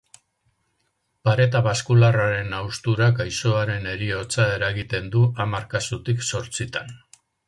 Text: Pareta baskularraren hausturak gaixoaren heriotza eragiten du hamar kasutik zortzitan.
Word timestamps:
Pareta 1.27 1.59
baskularraren 1.67 2.55
hausturak 2.59 3.13
gaixoaren 3.19 3.85
heriotza 3.91 4.47
eragiten 4.55 5.11
du 5.17 5.23
hamar 5.45 5.69
kasutik 5.75 6.25
zortzitan. 6.33 6.91